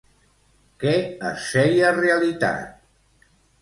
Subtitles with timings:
[0.85, 0.95] Què
[1.33, 2.85] es feia realitat?